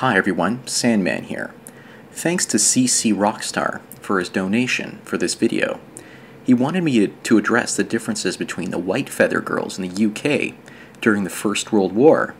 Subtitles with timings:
[0.00, 1.52] Hi everyone, Sandman here.
[2.10, 5.78] Thanks to CC Rockstar for his donation for this video.
[6.42, 10.54] He wanted me to address the differences between the White Feather Girls in the UK
[11.02, 12.34] during the First World War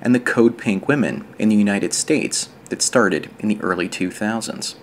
[0.00, 4.74] and the Code Pink women in the United States that started in the early 2000s.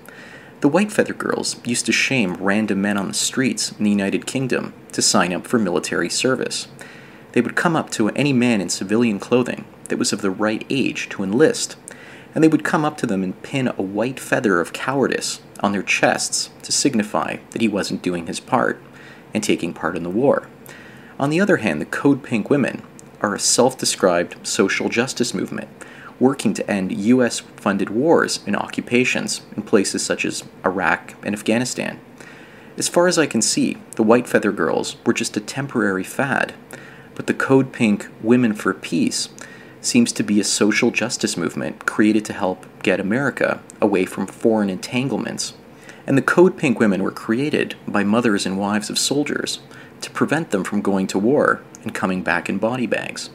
[0.62, 4.26] The White Feather Girls used to shame random men on the streets in the United
[4.26, 6.70] Kingdom to sign up for military service.
[7.34, 10.66] They would come up to any man in civilian clothing that was of the right
[10.70, 11.76] age to enlist,
[12.34, 15.72] and they would come up to them and pin a white feather of cowardice on
[15.72, 18.82] their chests to signify that he wasn't doing his part
[19.34, 20.48] and taking part in the war.
[21.20, 22.82] On the other hand, the Code Pink women
[23.22, 25.70] are a self described social justice movement
[26.20, 27.40] working to end U.S.
[27.40, 32.00] funded wars and occupations in places such as Iraq and Afghanistan.
[32.78, 36.54] As far as I can see, the White Feather Girls were just a temporary fad,
[37.16, 39.30] but the Code Pink Women for Peace
[39.82, 44.70] seems to be a social justice movement created to help get America away from foreign
[44.70, 45.54] entanglements.
[46.08, 49.60] And the Code Pink women were created by mothers and wives of soldiers
[50.02, 53.30] to prevent them from going to war and coming back in body bags.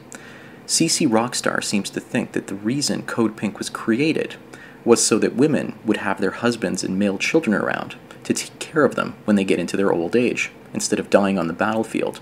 [0.66, 4.36] CC Rockstar seems to think that the reason Code Pink was created
[4.84, 8.84] was so that women would have their husbands and male children around to take care
[8.84, 12.18] of them when they get into their old age, instead of dying on the battlefield.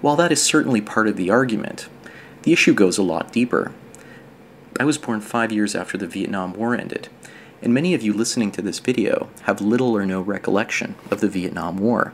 [0.00, 1.88] While that is certainly part of the argument,
[2.42, 3.72] the issue goes a lot deeper.
[4.78, 7.08] I was born five years after the Vietnam War ended,
[7.60, 11.28] and many of you listening to this video have little or no recollection of the
[11.28, 12.12] Vietnam War.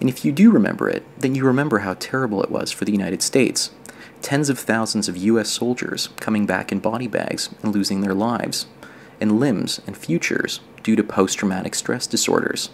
[0.00, 2.92] And if you do remember it, then you remember how terrible it was for the
[2.92, 3.70] United States
[4.22, 8.66] tens of thousands of US soldiers coming back in body bags and losing their lives,
[9.20, 12.70] and limbs and futures due to post traumatic stress disorders.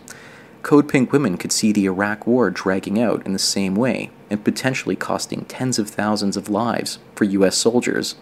[0.63, 4.45] Code Pink women could see the Iraq War dragging out in the same way and
[4.45, 8.17] potentially costing tens of thousands of lives for US soldiers,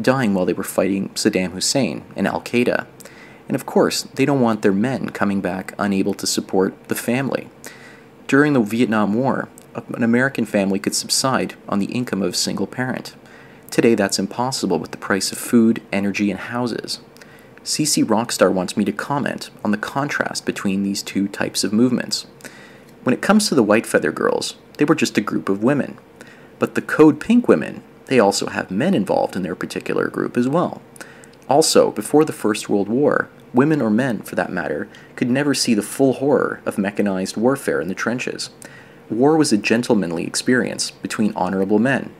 [0.00, 2.86] dying while they were fighting Saddam Hussein and Al Qaeda.
[3.48, 7.48] And of course, they don't want their men coming back unable to support the family.
[8.26, 12.66] During the Vietnam War, an American family could subside on the income of a single
[12.66, 13.14] parent.
[13.70, 17.00] Today, that's impossible with the price of food, energy, and houses.
[17.62, 22.26] CC Rockstar wants me to comment on the contrast between these two types of movements.
[23.02, 25.98] When it comes to the White Feather Girls, they were just a group of women.
[26.58, 30.48] But the Code Pink women, they also have men involved in their particular group as
[30.48, 30.80] well.
[31.48, 35.74] Also, before the First World War, women or men, for that matter, could never see
[35.74, 38.50] the full horror of mechanized warfare in the trenches.
[39.08, 42.12] War was a gentlemanly experience between honorable men.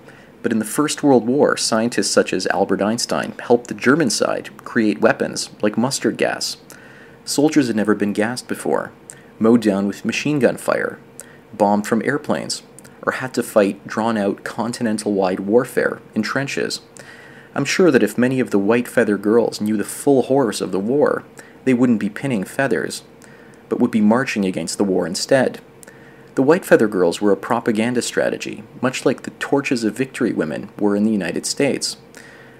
[0.42, 4.56] But in the First World War, scientists such as Albert Einstein helped the German side
[4.58, 6.56] create weapons like mustard gas.
[7.24, 8.92] Soldiers had never been gassed before,
[9.40, 11.00] mowed down with machine gun fire,
[11.58, 12.62] bombed from airplanes,
[13.02, 16.80] or had to fight drawn out continental wide warfare in trenches.
[17.54, 20.72] I'm sure that if many of the white feather girls knew the full horrors of
[20.72, 21.24] the war,
[21.64, 23.02] they wouldn't be pinning feathers,
[23.68, 25.60] but would be marching against the war instead.
[26.36, 30.68] The White Feather Girls were a propaganda strategy, much like the Torches of Victory women
[30.78, 31.96] were in the United States.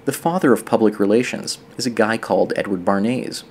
[0.06, 3.44] The father of public relations is a guy called Edward Bernays.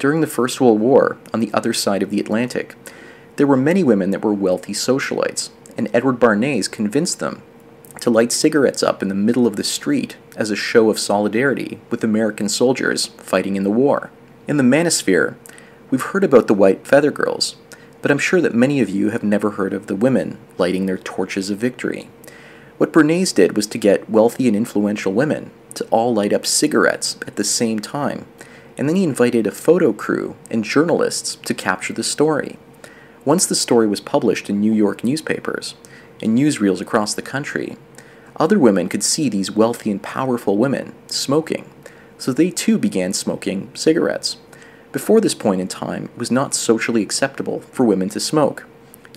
[0.00, 2.74] During the First World War, on the other side of the Atlantic,
[3.36, 7.42] there were many women that were wealthy socialites, and Edward Bernays convinced them
[8.00, 11.78] to light cigarettes up in the middle of the street as a show of solidarity
[11.88, 14.10] with American soldiers fighting in the war.
[14.48, 15.36] In the manosphere,
[15.90, 17.56] we've heard about the White Feather Girls,
[18.02, 20.98] but I'm sure that many of you have never heard of the women lighting their
[20.98, 22.08] torches of victory.
[22.76, 27.16] What Bernays did was to get wealthy and influential women to all light up cigarettes
[27.26, 28.26] at the same time,
[28.76, 32.58] and then he invited a photo crew and journalists to capture the story.
[33.24, 35.76] Once the story was published in New York newspapers
[36.20, 37.76] and newsreels across the country,
[38.36, 41.70] other women could see these wealthy and powerful women smoking,
[42.18, 44.38] so they too began smoking cigarettes.
[44.90, 48.66] Before this point in time, it was not socially acceptable for women to smoke.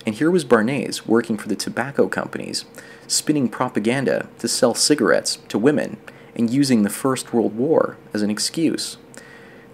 [0.06, 2.64] And here was Bernays working for the tobacco companies,
[3.08, 5.96] spinning propaganda to sell cigarettes to women
[6.36, 8.98] and using the First World War as an excuse.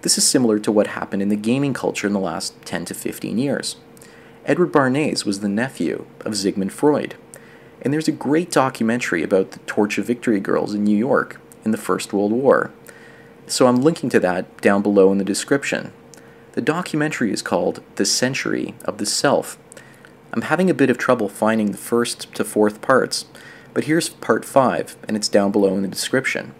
[0.01, 2.93] This is similar to what happened in the gaming culture in the last 10 to
[2.95, 3.75] 15 years.
[4.45, 7.15] Edward Bernays was the nephew of Sigmund Freud,
[7.81, 11.71] and there's a great documentary about the Torch of Victory girls in New York in
[11.71, 12.69] the First World War.
[13.47, 15.93] So I'm linking to that down below in the description.
[16.53, 19.57] The documentary is called The Century of the Self.
[20.33, 23.25] I'm having a bit of trouble finding the first to fourth parts,
[23.73, 26.53] but here's part 5, and it's down below in the description.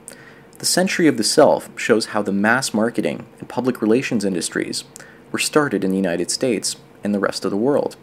[0.60, 4.86] The Century of the Self shows how the mass marketing and public relations industries
[5.34, 7.96] were started in the United States and the rest of the world,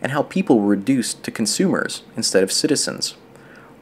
[0.00, 3.16] and how people were reduced to consumers instead of citizens.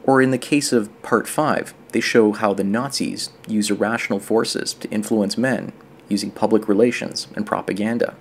[0.03, 4.73] Or in the case of Part 5, they show how the Nazis used irrational forces
[4.75, 5.73] to influence men
[6.07, 8.15] using public relations and propaganda.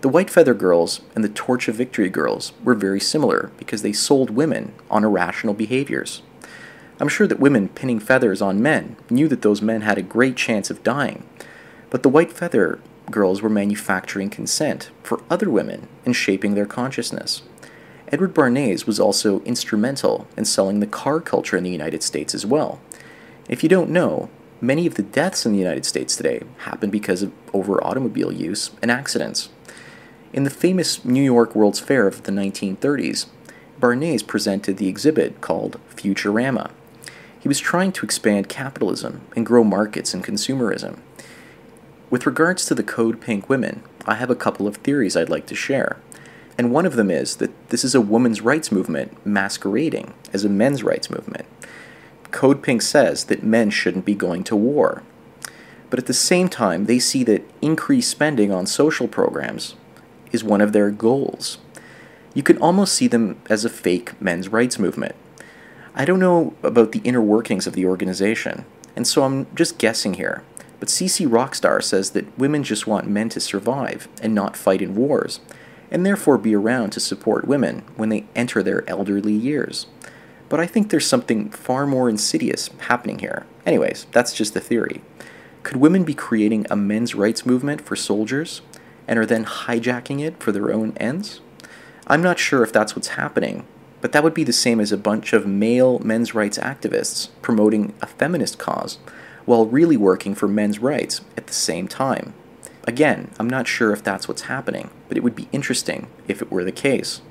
[0.00, 3.92] The White Feather Girls and the Torch of Victory Girls were very similar because they
[3.92, 6.20] sold women on irrational behaviors.
[7.00, 10.36] I'm sure that women pinning feathers on men knew that those men had a great
[10.36, 11.26] chance of dying,
[11.90, 12.80] but the White Feather
[13.10, 17.42] girls were manufacturing consent for other women and shaping their consciousness.
[18.08, 22.46] Edward Bernays was also instrumental in selling the car culture in the United States as
[22.46, 22.80] well.
[23.48, 24.28] If you don't know,
[24.60, 28.70] many of the deaths in the United States today happen because of over automobile use
[28.80, 29.48] and accidents.
[30.32, 33.26] In the famous New York World's Fair of the 1930s,
[33.80, 36.70] Bernays presented the exhibit called Futurama.
[37.38, 40.98] He was trying to expand capitalism and grow markets and consumerism.
[42.14, 45.46] With regards to the Code Pink women, I have a couple of theories I'd like
[45.46, 45.96] to share.
[46.56, 50.48] And one of them is that this is a women's rights movement masquerading as a
[50.48, 51.44] men's rights movement.
[52.30, 55.02] Code Pink says that men shouldn't be going to war.
[55.90, 59.74] But at the same time, they see that increased spending on social programs
[60.30, 61.58] is one of their goals.
[62.32, 65.16] You can almost see them as a fake men's rights movement.
[65.96, 70.14] I don't know about the inner workings of the organization, and so I'm just guessing
[70.14, 70.44] here.
[70.84, 74.94] But CC Rockstar says that women just want men to survive and not fight in
[74.94, 75.40] wars,
[75.90, 79.86] and therefore be around to support women when they enter their elderly years.
[80.50, 83.46] But I think there's something far more insidious happening here.
[83.64, 85.00] Anyways, that's just a theory.
[85.62, 88.60] Could women be creating a men's rights movement for soldiers
[89.08, 91.40] and are then hijacking it for their own ends?
[92.06, 93.64] I'm not sure if that's what's happening,
[94.02, 97.94] but that would be the same as a bunch of male men's rights activists promoting
[98.02, 98.98] a feminist cause
[99.44, 102.34] while really working for men's rights at the same time.
[102.86, 106.50] Again, I'm not sure if that's what's happening, but it would be interesting if it
[106.50, 107.22] were the case.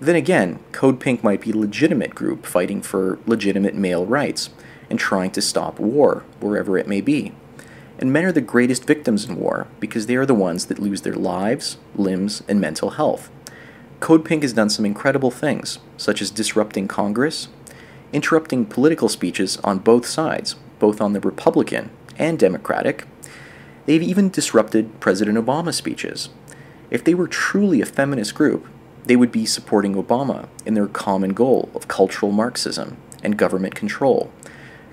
[0.00, 4.50] Then again, Code Pink might be a legitimate group fighting for legitimate male rights
[4.88, 7.32] and trying to stop war, wherever it may be.
[7.98, 11.02] And men are the greatest victims in war because they are the ones that lose
[11.02, 13.30] their lives, limbs, and mental health.
[14.00, 17.48] Code Pink has done some incredible things, such as disrupting Congress,
[18.12, 23.06] interrupting political speeches on both sides, both on the Republican and Democratic.
[23.86, 26.30] They've even disrupted President Obama's speeches.
[26.90, 28.66] If they were truly a feminist group,
[29.04, 34.30] they would be supporting Obama in their common goal of cultural Marxism and government control.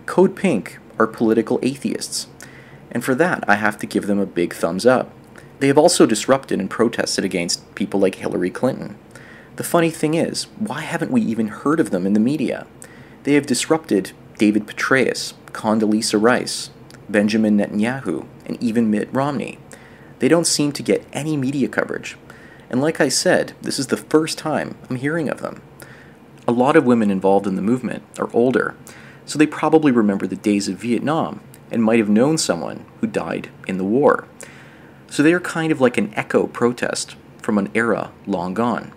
[0.06, 2.28] Code Pink are political atheists,
[2.92, 5.12] and for that I have to give them a big thumbs up.
[5.60, 8.98] They have also disrupted and protested against people like Hillary Clinton.
[9.56, 12.68] The funny thing is, why haven't we even heard of them in the media?
[13.24, 16.70] They have disrupted David Petraeus, Condoleezza Rice,
[17.10, 19.58] Benjamin Netanyahu, and even Mitt Romney.
[20.20, 22.16] They don't seem to get any media coverage.
[22.70, 25.64] And like I said, this is the first time I'm hearing of them.
[26.48, 28.76] A lot of women involved in the movement are older,
[29.26, 33.50] so they probably remember the days of Vietnam and might have known someone who died
[33.68, 34.28] in the war.
[35.10, 38.94] So they are kind of like an echo protest from an era long gone.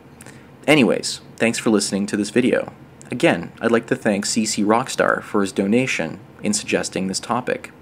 [0.66, 2.72] Anyways, thanks for listening to this video.
[3.10, 7.72] Again, I'd like to thank CC Rockstar for his donation in suggesting this topic.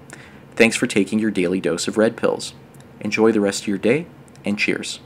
[0.55, 2.53] Thanks for taking your daily dose of red pills.
[2.99, 4.07] Enjoy the rest of your day,
[4.43, 4.99] and cheers.